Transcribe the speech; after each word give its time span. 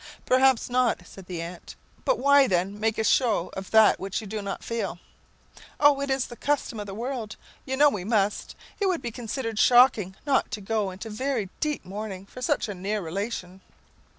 "Perhaps 0.25 0.67
not," 0.67 1.01
said 1.05 1.27
the 1.27 1.43
aunt. 1.43 1.75
"But 2.05 2.17
why, 2.17 2.47
then, 2.47 2.79
make 2.79 2.97
a 2.97 3.03
show 3.03 3.51
of 3.53 3.69
that 3.69 3.99
which 3.99 4.19
you 4.19 4.25
do 4.25 4.41
not 4.41 4.63
feel?" 4.63 4.97
"Oh, 5.79 5.99
it's 5.99 6.25
the 6.25 6.35
custom 6.35 6.79
of 6.79 6.87
the 6.87 6.95
world. 6.95 7.35
You 7.67 7.77
know 7.77 7.91
we 7.91 8.03
must. 8.03 8.55
It 8.79 8.87
would 8.87 9.03
be 9.03 9.11
considered 9.11 9.59
shocking 9.59 10.15
not 10.25 10.49
to 10.53 10.59
go 10.59 10.89
into 10.89 11.11
very 11.11 11.51
deep 11.59 11.85
mourning 11.85 12.25
for 12.25 12.41
such 12.41 12.67
a 12.67 12.73
near 12.73 12.99
relation." 12.99 13.61